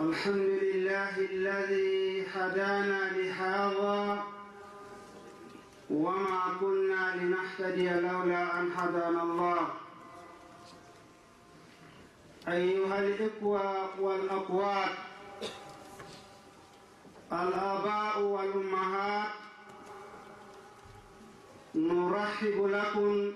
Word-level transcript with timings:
الحمد 0.00 0.50
لله 0.62 1.14
الذي 1.18 2.26
هدانا 2.34 3.10
لهذا 3.16 4.22
وما 5.90 6.40
كنا 6.60 7.16
لنهتدي 7.16 7.90
لولا 7.90 8.60
أن 8.60 8.72
هدانا 8.76 9.22
الله 9.22 9.68
أيها 12.48 12.98
الإخوة 13.00 14.00
والأخوات 14.00 14.90
الآباء 17.32 18.20
والأمهات 18.20 19.28
نرحب 21.74 22.56
لكم 22.66 23.32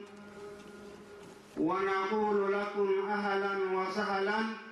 ونقول 1.58 2.52
لكم 2.52 2.88
أهلا 3.10 3.54
وسهلا 3.78 4.63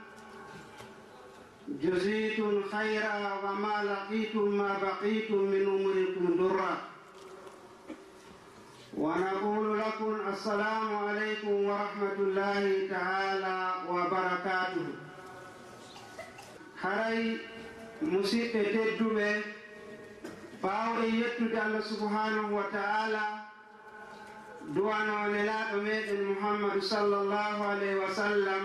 جزيتم 1.69 2.63
خيرا 2.73 3.41
وما 3.45 3.77
لقيتم 3.85 4.49
ما 4.59 4.79
بقيتم 4.83 5.37
من 5.39 5.63
أمركم 5.67 6.37
درا 6.39 6.77
ونقول 8.97 9.79
لكم 9.79 10.17
السلام 10.33 10.97
عليكم 10.97 11.53
ورحمة 11.65 12.13
الله 12.19 12.89
تعالى 12.91 13.75
وبركاته. 13.89 14.87
haray 16.83 17.39
musidɓe 18.11 18.61
tedduɓe 18.75 19.29
bawɗe 20.63 21.05
yettude 21.19 21.59
allah 21.65 21.83
subhanahu 21.83 22.55
wa 22.59 22.63
ta'ala 22.75 23.25
duwano 24.75 25.31
nelaɗo 25.33 25.77
meɗen 25.87 26.21
muhammadu 26.35 26.81
sallllahu 26.83 27.63
alayhi 27.73 27.99
wa 28.03 28.11
sallam 28.11 28.63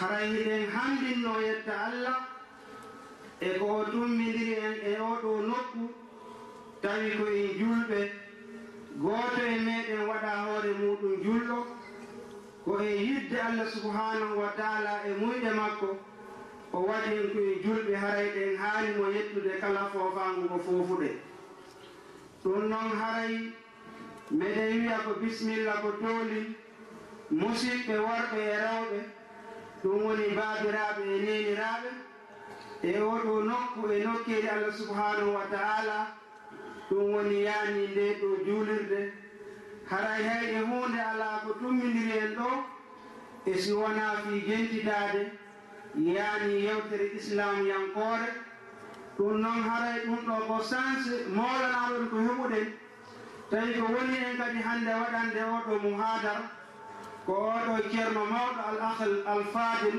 haray 0.00 0.28
hiɗen 0.32 0.64
handinno 0.74 1.32
yetta 1.46 1.72
allah 1.86 2.16
e 3.40 3.48
ko 3.58 3.64
o 3.78 3.84
tummidiri 3.84 4.54
en 4.66 4.74
e 4.90 4.92
oɗo 5.10 5.30
nokku 5.48 5.82
tawi 6.82 7.08
ko 7.18 7.24
en 7.40 7.48
julɓe. 7.60 8.00
Gooto 9.02 9.40
e 9.44 9.56
meɗen 9.66 10.02
waɗa 10.08 10.30
hoore 10.44 10.70
muɗum 10.80 11.14
julɗo 11.24 11.58
ko 12.64 12.72
e 12.80 12.90
yidde 13.04 13.36
allah 13.40 13.68
subhanahu 13.74 14.34
wa 14.40 14.48
taala 14.56 14.92
e 15.08 15.10
muyɗe 15.20 15.50
makko 15.60 15.88
o 16.72 16.78
waɗi 16.88 17.12
en 17.20 17.26
ko 17.32 17.38
e 17.40 17.54
julɓe 17.64 17.92
harayɗen 18.02 18.56
haali 18.62 18.90
mo 18.98 19.04
yettude 19.14 19.52
kala 19.60 19.82
fofangu 19.92 20.40
ngo 20.44 20.58
fofuɗe. 20.66 21.10
Ɗum 22.42 22.68
noon 22.70 22.90
haray 23.00 23.52
meɗen 24.38 24.72
wiya 24.80 24.98
ko 25.04 25.10
bisimilla 25.20 25.72
ko 25.82 25.88
tooli 26.00 26.40
musidɓe 27.30 27.94
worɓe 28.06 28.38
e 28.52 28.56
rewɓe 28.64 29.19
ɗum 29.82 30.02
woni 30.04 30.26
baabiraaɓe 30.36 31.02
e 31.14 31.16
neniraaɓe 31.24 31.90
e 32.82 32.92
oɗo 33.12 33.32
nokku 33.48 33.80
e 33.94 34.04
nokkeede 34.04 34.48
allah 34.54 34.72
subhanahu 34.80 35.30
wa 35.36 35.44
ta'ala. 35.52 35.98
Ɗum 36.90 37.04
woni 37.14 37.36
yaani 37.46 37.82
nde 37.92 38.04
ɗo 38.20 38.28
juulirde. 38.46 39.00
Haray 39.90 40.22
hay 40.28 40.46
e 40.56 40.60
huunde 40.68 41.00
alaa 41.12 41.36
ko 41.44 41.50
tummindiri 41.60 42.12
en 42.24 42.32
ɗo 42.38 42.48
e 43.46 43.52
si 43.62 43.72
wonaa 43.72 44.14
fii 44.22 44.40
gentitaade 44.48 45.22
yaani 45.96 46.52
yewtere 46.66 47.06
islam 47.18 47.66
yankoore. 47.70 48.28
Ɗum 49.16 49.32
noon 49.42 49.60
haray 49.68 49.98
ɗum 50.06 50.20
ɗo 50.28 50.34
ko 50.48 50.56
sanse 50.70 51.12
mawlanaaɗon 51.36 52.08
ko 52.10 52.16
heɓuɗen. 52.26 52.66
Tawi 53.50 53.72
ko 53.80 53.84
woni 53.94 54.16
en 54.26 54.36
kadi 54.40 54.58
hannde 54.66 54.92
waɗande 55.00 55.40
oɗo 55.56 55.72
muhaadara 55.82 56.42
ko 57.26 57.32
oɗo 57.32 57.74
ceerno 57.90 58.22
mawɗo 58.32 58.60
al 58.70 58.78
ahal 58.88 59.14
alfadil 59.34 59.98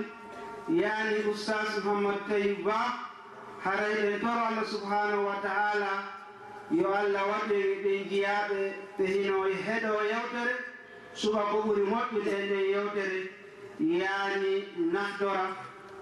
yaani 0.70 1.16
oustas 1.30 1.70
mouhammad 1.84 2.20
tayib 2.30 2.64
ba 2.66 2.80
haray 3.64 3.94
harayɗen 3.94 4.20
toro 4.22 4.42
allah 4.50 4.66
subhanahu 4.66 5.26
wa 5.26 5.36
taala 5.42 5.92
yo 6.72 6.90
allah 6.94 7.24
waɗe 7.32 7.58
ɓe 7.84 7.92
jiyaɓe 8.10 8.60
ɓe 8.98 9.04
hino 9.14 9.46
e 9.48 9.54
heɗo 9.66 9.94
yewtere 10.12 10.54
suba 11.14 11.42
ko 11.52 11.58
ɓuri 11.66 11.84
moƴƴude 11.92 12.32
e 12.32 12.46
nden 12.46 12.66
yewtere 12.74 13.20
yaani 13.80 14.54
nahdora 14.94 15.46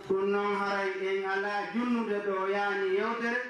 ɗum 0.08 0.26
noon 0.32 0.56
haray 0.56 0.90
en 1.10 1.26
ala 1.30 1.54
junnude 1.74 2.18
ɗo 2.26 2.48
yaani 2.56 2.88
yewtere 2.98 3.42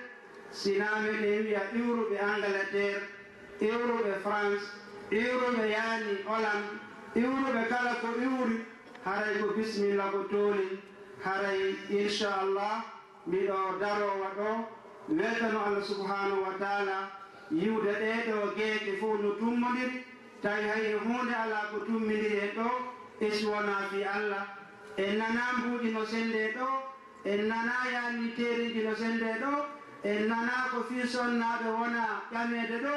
sinami 0.52 1.10
ɗe 1.22 1.30
wiya 1.46 1.62
iwruɓe 1.78 2.16
angleterre 2.20 3.02
iwruɓe 3.62 4.12
france 4.24 4.64
iwruɓe 5.12 5.64
yaani 5.76 6.12
hollande 6.28 6.89
iwruɓe 7.16 7.62
kala 7.70 7.92
ko 8.02 8.08
iwri 8.25 8.58
haray 9.06 9.38
ko 9.42 9.47
bisimilla 9.58 10.06
ko 10.12 10.20
tooli 10.31 10.80
haray 11.24 11.75
inchallah 11.90 12.84
mbiɗo 13.28 13.58
darowa 13.80 14.30
ɗo. 14.38 14.50
Weltano 15.09 15.59
allah 15.66 15.84
subhanahu 15.84 16.42
wa 16.46 16.53
taala 16.59 17.09
yiwde 17.52 17.92
ɗeɗo 18.02 18.53
geeɗe 18.56 18.92
fof 19.00 19.19
no 19.22 19.31
tummodiri. 19.40 20.06
Tawi 20.42 20.64
hay 20.69 20.94
hunde 20.94 21.34
ala 21.34 21.59
ko 21.72 21.78
tummidiri 21.86 22.38
en 22.40 22.52
ɗo 22.56 22.69
eswona 23.19 23.90
fi 23.92 24.03
allah. 24.03 24.46
En 24.98 25.18
nana 25.18 25.42
mbuuɗi 25.58 25.92
no 25.94 26.06
sende 26.06 26.53
ɗo 26.56 26.68
en 27.25 27.48
nana 27.48 27.74
yaniteriji 27.92 28.84
no 28.84 28.94
sende 28.96 29.30
ɗo 29.42 29.66
en 30.03 30.28
nana 30.28 30.69
ko 30.72 30.84
fi 30.90 31.08
sonnaɓe 31.08 31.68
wona 31.74 32.22
ƴamede 32.31 32.78
ɗo 32.86 32.94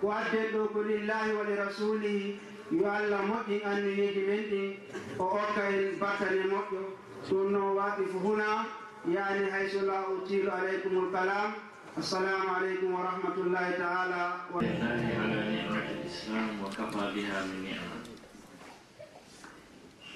ko 0.00 0.10
adden 0.12 0.46
ɗo 0.52 0.68
ko 0.72 0.80
lillahi 0.82 1.32
wa 1.36 1.42
li 1.44 1.54
rasulihi 1.56 2.40
yo 2.70 2.86
allah 2.90 3.20
moƴƴin 3.22 3.60
annineji 3.64 4.22
men 4.26 4.42
ɗin 4.50 4.76
o 5.18 5.24
okka 5.24 5.62
en 5.70 5.98
battane 6.00 6.44
moƴƴo. 6.50 6.80
Ɗum 7.28 7.50
noon 7.52 7.76
waɗi 7.76 8.04
fo 8.12 8.18
huna. 8.18 8.66
Yani 9.06 9.50
hayso 9.50 9.86
la 9.86 10.02
utilu 10.10 10.50
aleykumul 10.50 11.12
kalam 11.12 11.54
assalamu 11.96 12.48
aleykum 12.58 12.90
wa 12.92 13.06
rahmatullahi 13.06 13.78
taala 13.78 14.42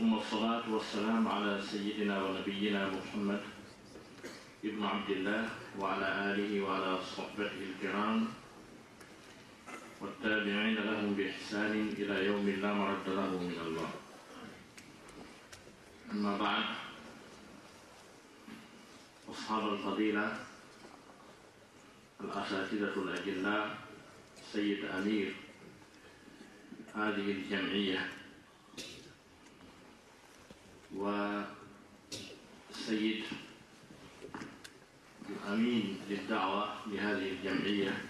ثم 0.01 0.15
الصلاة 0.15 0.65
والسلام 0.73 1.29
على 1.29 1.61
سيدنا 1.61 2.17
ونبينا 2.25 2.89
محمد 2.89 3.41
ابن 4.65 4.83
عبد 4.85 5.11
الله 5.11 5.43
وعلى 5.79 6.09
آله 6.33 6.53
وعلى 6.65 6.93
صحبته 7.17 7.61
الكرام 7.71 8.19
والتابعين 10.01 10.77
بإحسان 11.21 11.93
إلى 12.01 12.27
يوم 12.27 12.49
لا 12.49 12.73
مرد 12.73 13.09
له 13.09 13.31
من 13.39 13.59
الله. 13.67 13.91
أما 16.13 16.37
بعد 16.39 16.65
أصحاب 19.29 19.73
الفضيلة 19.73 20.37
الأساتذة 22.21 22.95
الأجلاء 22.97 23.79
سيد 24.53 24.85
أمير 24.85 25.35
هذه 26.95 27.27
الجمعية 27.37 28.11
وسيد 30.97 31.55
الأمين 35.29 36.01
للدعوة 36.09 36.65
لهذه 36.87 37.29
الجمعية 37.31 38.05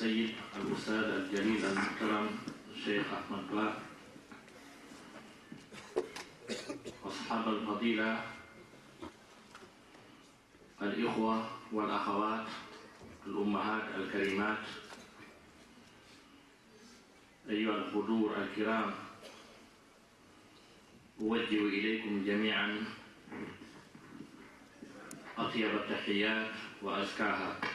السيد 0.00 0.34
الأستاذ 0.56 0.94
الجليل 0.94 1.64
المحترم 1.64 2.28
الشيخ 2.74 3.06
أحمد 3.12 3.50
باه 3.52 3.74
أصحاب 7.04 7.48
الفضيلة 7.48 8.24
الإخوة 10.82 11.50
والأخوات 11.72 12.46
الأمهات 13.26 13.82
الكريمات 13.96 14.64
أيها 17.50 17.74
الحضور 17.76 18.36
الكرام 18.42 18.94
أوجه 21.20 21.60
إليكم 21.68 22.24
جميعا 22.24 22.84
أطيب 25.38 25.70
التحيات 25.74 26.52
وأزكاها 26.82 27.69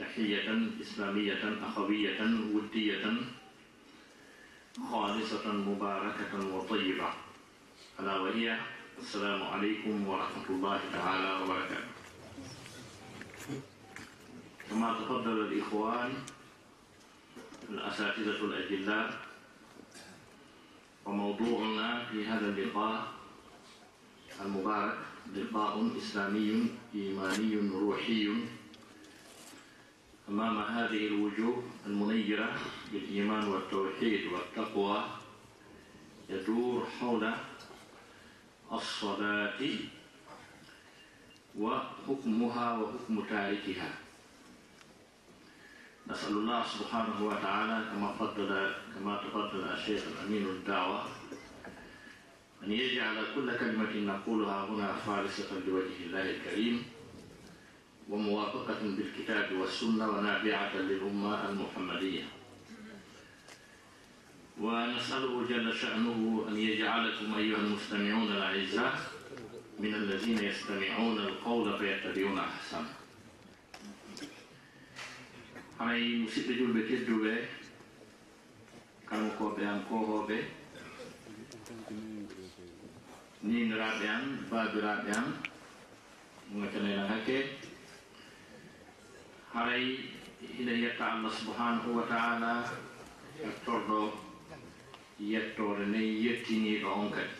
تحية 0.00 0.48
إسلامية 0.80 1.42
أخوية 1.62 2.20
ودية 2.54 3.04
خالصة 4.90 5.52
مباركة 5.52 6.54
وطيبة. 6.54 7.10
ألا 8.00 8.16
وهي 8.18 8.58
السلام 8.98 9.42
عليكم 9.42 10.08
ورحمة 10.08 10.46
الله 10.50 10.80
تعالى 10.92 11.44
وبركاته. 11.44 11.92
كما 14.70 14.94
تفضل 14.94 15.40
الإخوان 15.40 16.12
الأساتذة 17.70 18.44
الأجلاء 18.44 19.20
وموضوعنا 21.04 22.04
في 22.04 22.26
هذا 22.26 22.48
اللقاء 22.48 23.12
المبارك 24.40 24.98
لقاء 25.36 25.90
إسلامي 25.98 26.70
إيماني 26.94 27.70
روحي. 27.74 28.28
أمام 30.28 30.58
هذه 30.58 31.06
الوجوه 31.06 31.62
المنيرة 31.86 32.56
بالإيمان 32.92 33.48
والتوحيد 33.48 34.32
والتقوى 34.32 35.04
يدور 36.28 36.86
حول 37.00 37.34
الصلاة 38.72 39.60
وحكمها 41.58 42.78
وحكم 42.78 43.24
تاركها. 43.28 43.94
نسأل 46.06 46.32
الله 46.32 46.64
سبحانه 46.66 47.26
وتعالى 47.26 47.90
كما 47.90 48.08
قدر 48.08 48.74
كما 48.94 49.16
تفضل 49.16 49.60
الشيخ 49.68 50.02
الأمين 50.12 50.46
الدعوة 50.46 51.04
أن 52.62 52.72
يجعل 52.72 53.16
كل 53.34 53.58
كلمة 53.58 53.92
نقولها 54.14 54.64
هنا 54.64 54.94
خالصة 55.06 55.58
لوجه 55.66 55.96
الله 56.06 56.30
الكريم. 56.30 56.82
وموافقة 58.12 58.80
بالكتاب 58.82 59.52
والسنة 59.60 60.04
ونابعة 60.10 60.76
للأمة 60.76 61.48
المحمدية. 61.48 62.24
ونسأله 64.60 65.46
جل 65.48 65.74
شأنه 65.74 66.44
أن 66.48 66.56
يجعلكم 66.58 67.34
أيها 67.34 67.56
المستمعون 67.56 68.28
الأعزاء 68.32 68.94
من 69.78 69.94
الذين 69.94 70.38
يستمعون 70.38 71.18
القول 71.18 71.78
فيتبعون 71.78 72.38
أحسنه 72.38 72.88
hay 75.82 76.02
musidɓe 76.22 76.52
julɓe 76.58 76.80
kedduɓe 76.88 77.32
kalmukoɓe 79.08 79.62
an 79.72 79.80
kohoɓe 79.88 80.36
niniraɓe 83.42 84.06
an 84.16 84.24
babiraɓe 84.50 85.10
an 85.18 85.26
gatanena 86.60 87.04
hakke 87.10 87.36
fayi 89.72 90.04
ina 90.60 90.72
yetta 90.72 91.12
allah 91.12 91.32
subhanahu 91.32 91.96
wa 91.96 92.04
taala 92.04 92.68
yettorɗo 93.40 94.00
yettore 95.18 95.86
nden 95.88 96.08
yettiniɗo 96.24 96.88
on 96.92 97.08
kadi. 97.10 97.36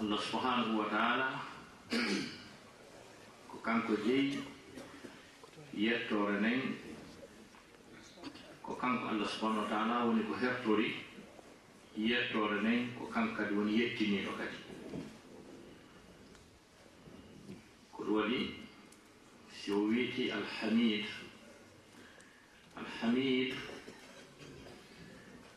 Allah 0.00 0.18
subhanahu 0.22 0.78
wa 0.78 0.86
taala 0.86 1.28
ko 3.50 3.56
kanko 3.66 3.96
jeyi 4.06 4.38
yettore 5.74 6.38
nden 6.38 6.78
ko 8.62 8.78
kanko 8.78 9.04
allah 9.10 9.26
subahanahu 9.34 9.66
wa 9.66 9.70
taala 9.74 10.06
woni 10.06 10.22
ko 10.30 10.34
hertori 10.38 10.94
yettore 11.98 12.62
nden 12.62 12.94
ko 12.94 13.10
kanko 13.10 13.34
kadi 13.34 13.52
woni 13.58 13.72
yettiniɗo 13.82 14.30
kadi. 14.38 14.58
Ko 17.92 17.98
ɗum 18.06 18.14
waɗi 18.22 18.61
si 19.62 19.70
o 19.70 19.86
wiiti 19.86 20.26
alhamid 20.34 21.06
alhamid 22.74 23.54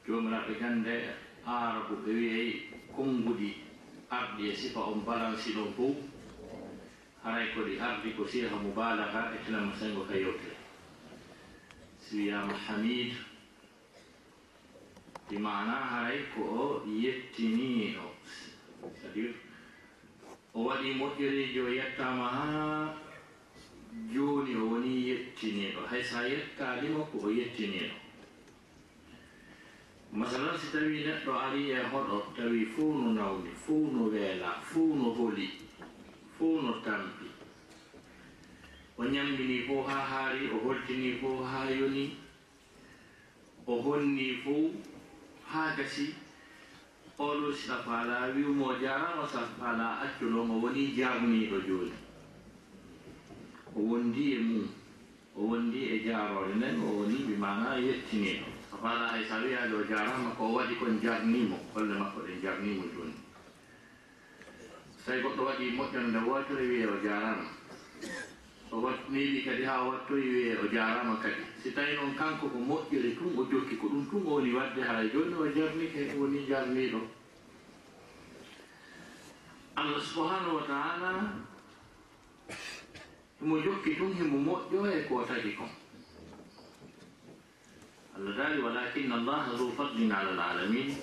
jomiraɓe 0.06 0.54
gande 0.62 0.94
arabu 1.46 1.96
ɓe 2.06 2.12
wiyey 2.20 2.50
konngudi 2.96 3.50
arɗi 4.10 4.44
e 4.50 4.56
sifa 4.56 4.80
on 4.92 5.02
balansi 5.06 5.50
ɗon 5.56 5.74
fof. 5.76 5.98
Haray 7.24 7.48
ko 7.54 7.60
ɗi 7.66 7.80
ardi 7.82 8.14
ko 8.18 8.24
siha 8.28 8.56
mubalaga 8.64 9.34
e 9.34 9.38
tinama 9.46 9.74
sengo 9.80 10.06
ka 10.06 10.14
yewtere. 10.14 10.56
Si 12.00 12.18
wiyama 12.18 12.54
hamid 12.54 13.12
ɗi 15.30 15.38
mana 15.42 15.74
haray 15.92 16.20
ko 16.36 16.42
o 16.46 16.86
yettiniɗo 16.86 18.06
c'est 18.94 19.08
à 19.08 19.10
dire 19.14 19.34
o 20.54 20.60
waɗi 20.70 20.94
moƴƴereji 20.94 21.60
o 21.60 21.70
yettama 21.74 22.28
ha 22.30 23.05
jooni 24.14 24.56
o 24.56 24.64
woni 24.72 24.92
yettiniiɗo 25.10 25.82
hay 25.90 26.04
so 26.04 26.18
a 26.18 26.28
yettanimo 26.28 27.04
ko 27.12 27.18
o 27.28 27.30
yettiniiɗo 27.30 27.96
masalan 30.16 30.58
si 30.58 30.68
tawi 30.72 31.04
neɗɗo 31.04 31.32
ari 31.46 31.62
e 31.72 31.80
hoɗo 31.92 32.18
tawi 32.36 32.66
fuu 32.66 32.94
no 32.94 33.08
nawni 33.14 33.52
fuu 33.64 33.92
no 33.92 34.04
weela 34.14 34.62
fuu 34.64 34.96
no 34.96 35.12
holi 35.18 35.48
fuu 36.38 36.62
no 36.62 36.74
tampi. 36.84 37.26
O 38.98 39.04
ñammini 39.04 39.68
fof 39.68 39.88
haa 39.88 40.06
haari 40.12 40.48
o 40.56 40.58
holtini 40.64 41.12
fof 41.20 41.44
haa 41.52 41.70
yoni 41.70 42.16
o 43.68 43.82
honni 43.82 44.28
fof 44.44 44.72
haa 45.52 45.76
gasi. 45.76 46.16
Oɗo 47.20 47.52
safaala 47.54 48.32
wimo 48.36 48.74
jarama 48.80 49.28
safaala 49.28 50.00
accunomo 50.04 50.60
woni 50.64 50.96
jarniiɗo 50.96 51.60
jooni. 51.68 52.05
o 53.76 53.80
wondi 53.80 54.34
e 54.34 54.40
mum 54.40 54.68
o 55.36 55.42
wondi 55.50 55.80
e 55.94 56.04
jaarore 56.06 56.56
nden 56.56 56.80
o 56.80 56.88
woni 56.98 57.18
ɓe 57.28 57.36
mana 57.38 57.76
yettiniɗo 57.86 58.48
fala 58.82 59.08
hay 59.12 59.24
sa 59.30 59.36
wiyaade 59.44 59.74
o 59.74 59.84
jarama 59.90 60.30
ko 60.38 60.44
waɗi 60.56 60.76
kon 60.80 61.00
jarnimo 61.04 61.58
holle 61.74 61.94
makko 62.00 62.20
ɗen 62.26 62.42
jarnimo 62.44 62.84
joni 62.96 63.14
so 64.98 65.12
tawi 65.12 65.22
goɗɗo 65.22 65.42
waɗi 65.46 65.66
moƴƴonde 65.78 66.20
wotori 66.28 66.64
e 66.66 66.68
wiye 66.70 66.86
o 66.88 66.98
jarama 67.04 67.46
o 68.72 68.82
watniɗi 68.82 69.44
kadi 69.46 69.64
ha 69.64 69.84
wattoyi 69.88 70.30
wiye 70.30 70.58
o 70.58 70.66
e 70.66 70.70
jarama 70.74 71.16
kadi. 71.22 71.44
Si 71.62 71.72
tawi 71.72 71.96
noon 71.96 72.16
kanko 72.16 72.48
ko 72.50 72.58
moƴƴiri 72.58 73.16
tun 73.18 73.38
o 73.38 73.44
jokki 73.46 73.76
ko 73.78 73.88
ɗum 73.88 74.10
tun 74.10 74.24
o 74.26 74.30
woni 74.36 74.54
wadde 74.54 74.82
ha 74.82 75.04
joni 75.14 75.34
o 75.34 75.46
jarnike 75.56 76.16
woni 76.18 76.48
jarniɗo 76.48 77.00
allah 79.76 80.02
subhanahu 80.02 80.56
wa 80.56 80.64
taala 80.64 81.12
mo 83.42 83.58
jokki 83.62 83.96
ɗum 83.96 84.14
himo 84.14 84.38
moƴƴo 84.38 84.88
e 84.92 85.04
ko 85.08 85.24
tagi 85.26 85.54
kon. 85.56 85.70
Allah 88.16 88.36
daali 88.38 88.62
walakin 88.62 89.12
allaha 89.12 89.58
zo 89.58 89.70
fadlin 89.72 90.12
ala 90.12 90.32
l 90.32 90.40
alamin 90.40 90.96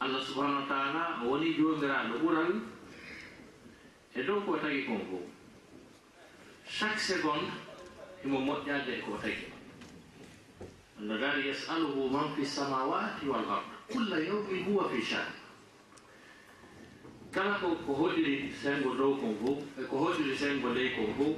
allah 0.00 0.20
subahanahu 0.20 0.62
wa 0.62 0.68
taala 0.68 1.24
woni 1.24 1.54
jomiraɗo 1.56 2.18
ɓural 2.20 2.60
e 4.14 4.22
dow 4.22 4.40
ko 4.44 4.56
tagi 4.58 4.84
kon 4.84 5.00
fof 5.08 5.24
chaque 6.68 6.98
seconde 7.00 7.48
himo 8.22 8.38
moƴƴade 8.40 8.98
e 8.98 9.00
ko 9.00 9.16
tagi 9.16 9.46
allah 11.00 11.18
daali 11.18 11.48
yasaluhu 11.48 12.10
man 12.10 12.34
fi 12.36 12.44
samawati 12.44 13.26
wal 13.26 13.48
ard 13.48 13.64
kulla 13.88 14.20
yawmin 14.20 14.64
huwa 14.64 14.88
fi 14.92 15.02
shan. 15.02 15.26
Kala 17.32 17.58
ko 17.62 17.74
ko 17.86 17.92
hoɗiri 17.94 18.52
sengo 18.52 18.94
dow 18.94 19.16
kon 19.16 19.34
fof 19.40 19.58
rasude 20.20 20.36
sengo 20.36 20.68
ley 20.74 20.90
ko 20.94 21.06
fof 21.16 21.36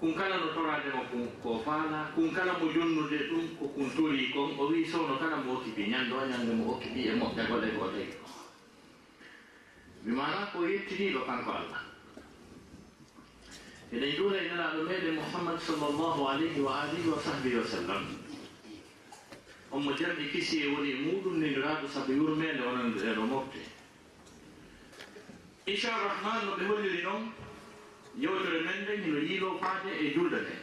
kun 0.00 0.14
kala 0.14 0.36
no 0.38 0.48
toradema 0.52 1.04
kun 1.10 1.28
ko 1.42 1.62
faala 1.64 2.10
kun 2.14 2.34
kala 2.34 2.58
mo 2.58 2.66
jonnude 2.72 3.18
ɗum 3.30 3.56
ko 3.58 3.68
kun 3.68 3.90
tori 3.96 4.30
kon. 4.32 4.50
O 4.58 4.66
wi 4.68 4.84
sowno 4.84 5.16
kala 5.18 5.36
mo 5.36 5.52
okkipi 5.54 5.86
ñande 5.90 6.12
o 6.12 6.26
ñande 6.26 6.52
mo 6.54 6.72
okkipi 6.74 7.08
e 7.08 7.14
moƴƴa 7.14 7.46
gole 7.48 7.68
goɗe 7.78 8.02
mi 10.04 10.12
mana 10.12 10.46
ko 10.52 10.66
yettiniɗo 10.66 11.20
kanko 11.26 11.50
allah. 11.50 11.82
Eɗen 13.92 14.10
juula 14.16 14.36
e 14.42 14.48
nelaɗo 14.48 14.82
meɗen 14.82 15.14
mouhammad 15.14 15.58
sallllahu 15.60 16.26
alayhi 16.28 16.60
wa 16.60 16.82
alihi 16.82 17.08
wa 17.08 17.18
sahbihi 17.18 17.56
wa 17.56 17.64
sallam. 17.66 18.04
Onmo 19.72 19.92
jarɗi 19.96 20.30
kisi 20.32 20.62
e 20.66 20.68
woni 20.74 20.92
muɗum 20.94 21.38
nendiraɗo 21.40 21.86
saabu 21.88 22.12
yurmede 22.12 22.60
onande 22.60 22.98
ɗeɗo 23.00 23.22
mofte 23.26 23.58
inchalrahman 25.66 26.44
no 26.44 26.56
ɓe 26.58 26.64
holliri 26.66 27.02
noon 27.02 27.43
yewtere 28.22 28.58
men 28.66 28.78
nde 28.82 28.92
hino 29.04 29.18
yiilo 29.18 29.58
faade 29.62 29.90
e 30.04 30.12
julde 30.14 30.38
nde 30.44 30.56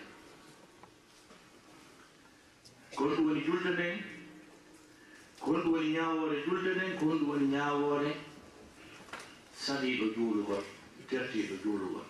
ko 2.96 3.04
honɗum 3.04 3.26
woni 3.28 3.42
julde 3.48 3.70
nden 3.76 3.98
ko 5.40 5.46
honɗum 5.52 5.74
woni 5.74 5.90
ñawoore 5.96 6.38
julde 6.46 6.70
nden 6.76 6.92
ko 6.98 7.04
honɗum 7.06 7.30
woni 7.30 7.46
ñawoore 7.56 8.12
saliiɗo 9.64 10.06
juulugol 10.16 10.64
tertiiɗo 11.10 11.56
juulugol. 11.64 12.06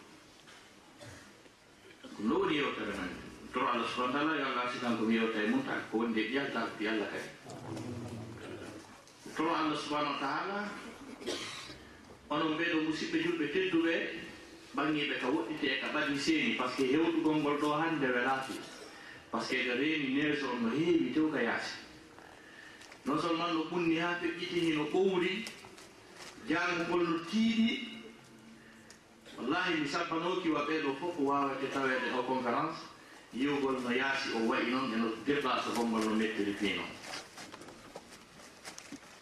Ko 2.15 2.19
no 2.27 2.35
woni 2.39 2.55
yewtere 2.57 2.93
men 2.99 3.11
toro 3.53 3.67
allah 3.67 3.87
subahana 3.89 4.13
taala 4.13 4.39
yo 4.39 4.45
allah 4.47 4.65
sigan 4.73 4.97
komi 4.97 5.13
yewta 5.15 5.39
e 5.43 5.47
mum 5.49 5.63
taka 5.65 5.81
ko 5.91 5.97
woni 5.97 6.11
nde 6.11 6.21
ƴaltal 6.33 6.67
ko 6.77 6.83
yalla 6.83 7.05
kadi 7.11 7.29
toro 9.35 9.51
allah 9.55 9.77
subahana 9.77 10.09
wa 10.15 10.19
taala 10.23 10.57
onon 12.29 12.55
ɓeeɗo 12.57 12.77
musidɓe 12.87 13.17
julɓe 13.23 13.45
tedduɓe 13.53 13.93
bangiɓe 14.75 15.15
ka 15.21 15.27
woɗɗite 15.27 15.63
e 15.67 15.79
ka 15.81 15.87
ɓaɗi 15.93 16.17
seeni 16.19 16.55
par 16.55 16.69
ce 16.71 16.75
que 16.77 16.91
hewɗugol 16.93 17.35
ngol 17.35 17.57
ɗo 17.61 17.69
hannde 17.79 18.07
welaki 18.15 18.53
par 19.31 19.41
ce 19.43 19.49
que 19.55 19.63
ɓe 19.67 19.73
reeni 19.79 20.13
neige 20.13 20.43
on 20.43 20.59
no 20.63 20.69
heewi 20.69 21.11
tew 21.13 21.29
ka 21.31 21.41
yaasi. 21.41 21.75
Non 23.05 23.19
seulement 23.19 23.51
no 23.53 23.63
ɓunni 23.69 23.99
haa 23.99 24.15
feƴƴitini 24.21 24.75
no 24.77 24.83
ɓowri 24.93 25.45
jaangugol 26.47 27.03
no 27.09 27.17
tiiɗi 27.29 27.89
wallahi 29.37 29.79
mi 29.81 29.87
sabbanoki 29.87 30.49
wa 30.49 30.65
ɓeeɗo 30.65 30.95
fof 30.99 31.15
ko 31.17 31.21
wawete 31.23 31.67
taweede 31.73 32.07
o 32.17 32.23
conférence 32.23 32.79
yiwgol 33.33 33.81
no 33.83 33.89
yaasi 33.91 34.29
o 34.35 34.47
wayi 34.47 34.71
noon 34.71 34.93
e 34.93 34.97
no 34.97 35.07
déplace 35.25 35.69
gongol 35.75 36.03
no 36.05 36.15
mettiri 36.15 36.53
fii 36.53 36.75
noon. 36.75 36.91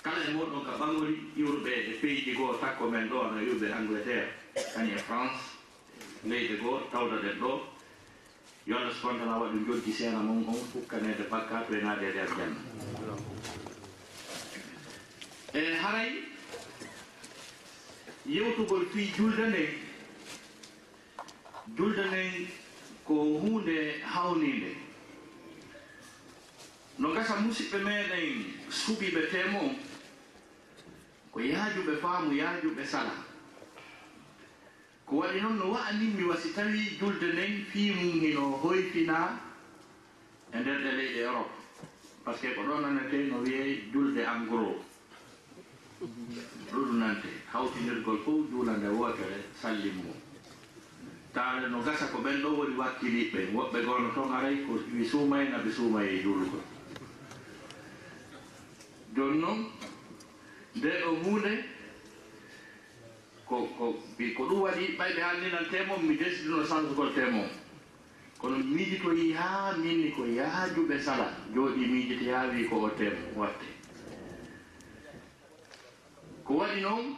Kala 0.04 0.20
e 0.30 0.34
moɗon 0.34 0.66
ka 0.66 0.72
ɓaŋori 0.78 1.16
iwruɓe 1.38 1.72
e 1.90 1.94
pays 2.02 2.26
ɗi 2.26 2.34
goo 2.36 2.54
takko 2.62 2.90
men 2.90 3.10
ɗo 3.10 3.32
no 3.32 3.42
iwɓe 3.42 3.74
angleterre. 3.74 4.30
kañum 4.74 4.96
e 4.96 5.00
france 5.00 5.42
leyde 6.24 6.58
goo 6.62 6.80
tawdoɗen 6.92 7.40
ɗo. 7.40 7.52
Yo 8.68 8.78
allah 8.78 8.94
subahana 8.94 9.38
waɗi 9.40 9.66
joggi 9.66 9.92
seena 9.94 10.20
mon 10.20 10.46
on 10.48 10.62
fukkanede 10.72 11.24
bakka 11.30 11.66
to 11.68 11.74
e 11.74 11.82
naade 11.82 12.06
e 12.06 12.12
nder 12.12 12.28
janna. 12.38 12.62
E 15.54 15.76
haray 15.82 16.12
yewtugol 18.26 18.86
fii 18.94 19.12
julde 19.18 19.48
nden 19.48 19.70
julde 21.78 22.04
nden 22.08 22.48
ko 23.06 23.14
hunde 23.42 24.02
hawninde 24.04 24.76
no 27.00 27.14
gasa 27.14 27.36
musidɓe 27.40 27.78
meɗen 27.78 28.46
suɓiɓe 28.70 29.22
temo 29.32 29.74
ko 31.32 31.40
yaajuɓe 31.40 31.98
faamu 32.02 32.34
yaajuɓe 32.34 32.86
sala. 32.86 33.29
ko 35.10 35.16
waɗi 35.16 35.42
noon 35.42 35.58
no 35.58 35.66
wa'animmi 35.74 36.24
wasi 36.30 36.54
tawi 36.54 36.98
julde 37.00 37.34
nden 37.34 37.66
fii 37.72 37.92
mum 37.98 38.20
hino 38.22 38.42
hoyfina 38.62 39.40
e 40.54 40.60
nder 40.60 40.78
ɗe 40.84 40.92
leyɗe 40.98 41.20
europe. 41.26 41.52
Par 42.24 42.36
ce 42.36 42.42
que 42.42 42.54
ko 42.56 42.62
ɗo 42.62 42.80
nanete 42.82 43.18
no 43.30 43.38
wiye 43.42 43.90
julde 43.92 44.20
en 44.22 44.46
gros 44.46 44.78
ɗuɗunante 46.72 47.30
hawtinirgol 47.52 48.20
fof 48.24 48.50
juulande 48.52 48.88
wootere 48.88 49.38
salli 49.62 49.92
mum. 49.92 50.14
Taale 51.34 51.70
no 51.70 51.82
gasa 51.82 52.06
ko 52.08 52.18
ɓen 52.22 52.42
ɗo 52.42 52.50
woni 52.58 52.76
wakkiliɓɓe 52.78 53.40
woɓɓe 53.54 53.86
gono 53.86 54.10
toon 54.14 54.32
aray 54.34 54.58
ko 54.66 54.74
ɓe 54.94 55.04
suumay 55.06 55.50
naɓe 55.50 55.72
suumay 55.72 56.08
e 56.16 56.22
juulugol 56.22 56.62
jooni 59.16 59.38
noon 59.42 59.66
nde 60.76 60.90
ɗo 61.02 61.10
hunde 61.24 61.52
ko 63.50 63.66
ko 63.78 63.86
ko 64.38 64.44
ɗum 64.46 64.62
waɗi 64.62 64.96
ɓayɓe 64.98 65.22
haalninan 65.22 65.66
temon 65.72 66.02
mi 66.06 66.16
desdino 66.16 66.64
sansugol 66.66 67.14
temon 67.16 67.50
kono 68.38 68.58
miijitoyi 68.58 69.34
haa 69.34 69.76
minni 69.78 70.12
ko 70.12 70.24
yaajuɓe 70.26 71.00
sala 71.02 71.26
jooɗi 71.54 71.86
miijito 71.92 72.24
yaawi 72.24 72.70
ko 72.70 72.76
o 72.86 72.90
temo 72.90 73.18
watte. 73.36 73.66
Ko 76.46 76.54
waɗi 76.62 76.82
noon 76.82 77.16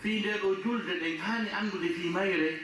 fii 0.00 0.20
nde 0.20 0.32
ɗo 0.42 0.54
julde 0.62 0.92
ɗen 1.00 1.18
haani 1.18 1.48
anndude 1.58 1.88
fii 1.96 2.10
mayre 2.10 2.60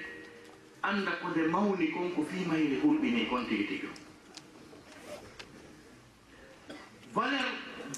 annda 0.82 1.10
ko 1.20 1.28
nde 1.28 1.48
mawni 1.50 1.90
kon 1.92 2.10
ko 2.14 2.22
fii 2.30 2.46
mayre 2.46 2.78
hulɓini 2.82 3.26
kon 3.28 3.44
tigi 3.48 3.64
tigi. 3.66 3.88
Valeur 7.14 7.48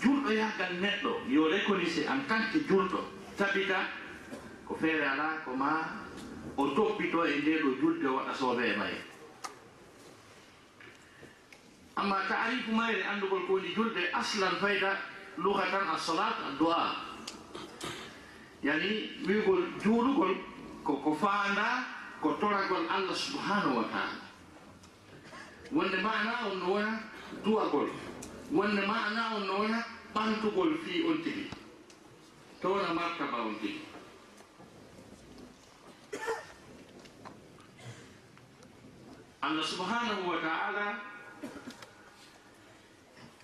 julɗo 0.03 0.31
yahgal 0.33 0.73
neɗɗo 0.81 1.11
yo 1.29 1.49
reconise 1.49 2.03
en 2.09 2.21
tant 2.29 2.51
que 2.53 2.59
julɗo 2.69 3.01
tabita 3.37 3.77
ko 4.69 4.75
feere 4.81 5.07
alaa 5.09 5.45
ko 5.45 5.57
ma 5.57 5.71
o 6.57 6.67
toppito 6.75 7.25
e 7.27 7.39
nde 7.39 7.63
ɗo 7.63 7.71
julde 7.81 8.07
waɗa 8.09 8.35
soobe 8.35 8.63
e 8.73 8.77
mayre 8.77 9.01
amma 11.97 12.17
taarifu 12.29 12.73
mayre 12.73 13.03
anndugol 13.03 13.47
ko 13.47 13.53
woni 13.53 13.75
julde 13.75 14.11
aslan 14.13 14.57
fayda 14.61 14.99
luha 15.39 15.65
tan 15.71 15.89
a 15.95 15.99
solat 15.99 16.37
a 16.41 16.49
addu'a. 16.53 16.97
Yani 18.63 19.11
wiigol 19.27 19.63
juulugol 19.83 20.35
koko 20.85 21.15
faanda 21.15 21.85
ko 22.23 22.35
toragol 22.41 22.89
allah 22.89 23.15
subhanahu 23.15 23.77
wa 23.79 23.85
taala 23.93 24.25
wonde 25.73 25.99
mana 26.03 26.33
on 26.51 26.59
no 26.59 26.67
wona 26.75 26.93
duwagol 27.45 27.89
wonde 28.53 28.83
mana 28.87 29.37
on 29.37 29.47
no 29.47 29.55
wona 29.61 29.85
ɓantugol 30.15 30.79
fii 30.85 31.05
on 31.09 31.19
tigi. 31.23 31.51
To 32.63 32.69
wona 32.69 32.95
martaba 32.95 33.45
on 33.47 33.55
tigi. 33.61 33.81
allah 39.46 39.64
subhanahu 39.66 40.30
wa 40.30 40.38
taala 40.42 40.88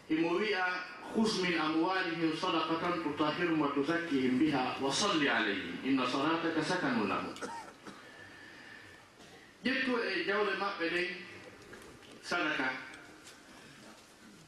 imo 0.09 0.37
wi'a 0.39 0.97
خذ 1.15 1.39
من 1.43 1.55
أموالهم 1.55 2.35
صدقة 2.35 2.83
تطهرهم 3.05 3.61
وتزكيهم 3.61 4.33
بها 4.39 4.75
وصل 4.83 5.23
عليهم 5.27 5.75
إن 5.87 6.05
صلاتك 6.05 6.61
سكن 6.61 7.07
لهم 7.07 7.33
ƴettu 9.65 9.93
e 10.03 10.23
jawle 10.27 10.53
maɓɓe 10.59 10.85
ɗen 10.93 11.07
sadaka 12.21 12.67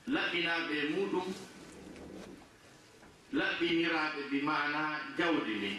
laɓɓinaɓe 0.07 0.75
muɗum 0.95 1.27
laɓɓiniraɓe 3.33 4.19
bi 4.31 4.39
mana 4.41 4.81
jawdi 5.17 5.53
ndi 5.59 5.71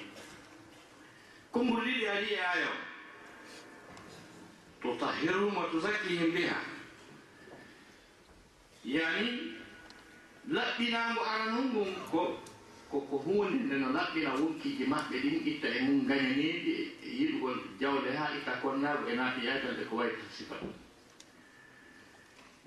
konngol 1.53 1.85
ɗiɗi 1.85 2.07
ari 2.09 2.29
e 2.35 2.41
ayo 2.53 2.73
تطهرهم 4.94 5.58
وتزكيهم 5.58 6.30
بها. 6.32 6.60
يعني 8.86 9.56
laɓɓinaago 10.48 11.22
aranungum 11.34 11.90
ko 12.12 12.22
koko 12.92 13.18
hunde 13.26 13.64
nde 13.66 13.76
no 13.82 13.90
laɓɓina 13.98 14.32
wonkiji 14.40 14.86
maɓɓe 14.86 15.16
ɗin 15.24 15.38
itta 15.52 15.68
e 15.68 15.80
mum 15.86 16.00
gañaniiɗi 16.08 16.72
e 17.02 17.10
yiɗugol 17.18 17.58
jawle 17.80 18.10
ha 18.18 18.26
itta 18.38 18.52
konnago 18.62 19.04
e 19.10 19.16
naati 19.16 19.46
yaytalde 19.48 19.84
ko 19.90 19.96
wayi 19.96 20.12
sifa 20.38 20.56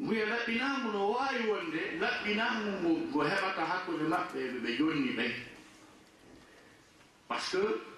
wiya 0.07 0.27
laɓɓinaagu 0.33 0.89
no 0.93 1.01
wawi 1.15 1.41
wonde 1.51 1.81
laɓɓinaagu 2.03 2.69
ngu 2.81 2.91
ngo 3.09 3.21
heɓata 3.31 3.63
hakkude 3.71 4.05
maɓɓe 4.13 4.41
ɓe 4.63 4.71
jonni 4.79 5.11
ɓen 5.19 5.33
par 7.29 7.41
ce 7.41 7.59
que 7.59 7.98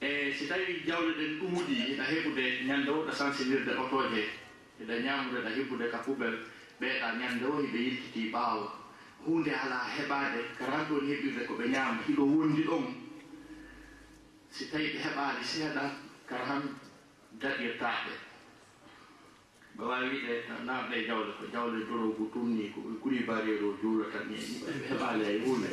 e 0.00 0.32
si 0.32 0.46
tawi 0.48 0.82
jawle 0.86 1.12
ɗen 1.18 1.38
ɗumuɗi 1.38 1.74
ina 1.92 2.04
heɓude 2.04 2.44
ñande 2.66 2.90
o 2.90 3.04
ɗa 3.06 3.12
sensibilirde 3.12 3.72
otoje 3.82 4.22
eɗa 4.80 4.94
ñamude 5.04 5.38
ɗa 5.44 5.50
heɓude 5.56 5.90
ka 5.92 5.98
poubel 5.98 6.34
ɓeeɗa 6.80 7.08
ñande 7.20 7.44
o 7.44 7.60
hiɓe 7.62 7.78
yiltiti 7.84 8.30
ɓaawo. 8.32 8.64
Hunde 9.26 9.52
ala 9.62 9.78
heɓade 9.96 10.40
karan 10.58 10.84
ɗon 10.88 11.04
heɓirde 11.08 11.42
koɓe 11.48 11.64
ñaama 11.68 12.00
hiɗo 12.08 12.22
wondi 12.24 12.62
ɗon. 12.68 12.84
Si 14.50 14.64
tawi 14.70 14.86
ɓe 14.92 14.98
heɓaade 15.04 15.42
seeɗa 15.44 15.84
kara 16.28 16.44
han 16.48 16.62
daɗirtaɓe 17.40 18.12
ɓe 19.76 19.82
wawi 19.88 20.06
wiɗe 20.12 20.34
namɗe 20.66 20.94
e 21.00 21.06
jawle 21.06 21.32
ko 21.38 21.44
jawle 21.52 21.78
dorogu 21.88 22.24
tumni 22.32 22.72
ko 22.72 22.80
kulibariero 23.02 23.68
juulata 23.80 24.18
ni 24.28 24.36
ɓe 24.64 24.70
heɓaale 24.88 25.24
e 25.34 25.38
hunde 25.44 25.68